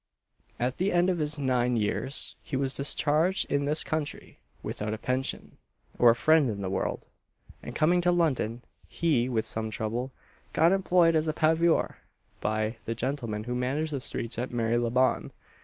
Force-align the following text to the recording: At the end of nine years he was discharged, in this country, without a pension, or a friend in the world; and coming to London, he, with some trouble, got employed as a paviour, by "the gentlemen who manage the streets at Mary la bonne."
At 0.59 0.77
the 0.77 0.91
end 0.91 1.11
of 1.11 1.37
nine 1.37 1.75
years 1.77 2.35
he 2.41 2.55
was 2.55 2.73
discharged, 2.73 3.45
in 3.51 3.65
this 3.65 3.83
country, 3.83 4.39
without 4.63 4.95
a 4.95 4.97
pension, 4.97 5.59
or 5.99 6.09
a 6.09 6.15
friend 6.15 6.49
in 6.49 6.61
the 6.63 6.71
world; 6.71 7.05
and 7.61 7.75
coming 7.75 8.01
to 8.01 8.11
London, 8.11 8.63
he, 8.87 9.29
with 9.29 9.45
some 9.45 9.69
trouble, 9.69 10.11
got 10.53 10.71
employed 10.71 11.15
as 11.15 11.27
a 11.27 11.33
paviour, 11.33 11.99
by 12.39 12.77
"the 12.85 12.95
gentlemen 12.95 13.43
who 13.43 13.53
manage 13.53 13.91
the 13.91 13.99
streets 13.99 14.39
at 14.39 14.49
Mary 14.49 14.75
la 14.77 14.89
bonne." 14.89 15.29